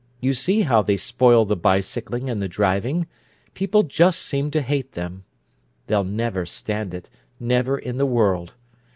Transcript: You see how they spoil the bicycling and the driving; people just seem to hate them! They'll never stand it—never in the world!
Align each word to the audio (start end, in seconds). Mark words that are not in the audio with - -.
You 0.19 0.33
see 0.33 0.61
how 0.63 0.81
they 0.81 0.97
spoil 0.97 1.45
the 1.45 1.55
bicycling 1.55 2.27
and 2.27 2.41
the 2.41 2.47
driving; 2.47 3.05
people 3.53 3.83
just 3.83 4.23
seem 4.23 4.49
to 4.49 4.63
hate 4.63 4.93
them! 4.93 5.25
They'll 5.85 6.03
never 6.03 6.43
stand 6.43 6.95
it—never 6.95 7.77
in 7.77 7.97
the 7.97 8.07
world! 8.07 8.55